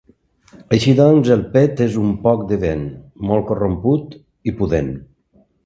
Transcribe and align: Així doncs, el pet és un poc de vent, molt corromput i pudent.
Així 0.77 0.93
doncs, 0.99 1.29
el 1.35 1.43
pet 1.57 1.83
és 1.85 1.99
un 2.05 2.09
poc 2.25 2.43
de 2.53 2.59
vent, 2.65 2.83
molt 3.29 3.47
corromput 3.53 4.19
i 4.53 4.59
pudent. 4.63 4.93